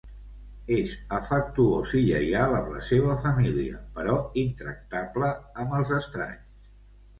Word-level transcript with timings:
És 0.77 0.93
afectuós 1.17 1.93
i 1.99 2.01
lleial 2.05 2.55
amb 2.61 2.73
la 2.77 2.81
seva 2.87 3.19
família, 3.27 3.77
però 4.01 4.17
intractable 4.47 5.33
amb 5.37 5.79
els 5.83 5.95
estranys. 6.03 6.69